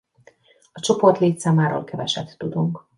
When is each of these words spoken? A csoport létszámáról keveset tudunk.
A 0.71 0.79
csoport 0.79 1.19
létszámáról 1.19 1.83
keveset 1.83 2.37
tudunk. 2.37 2.83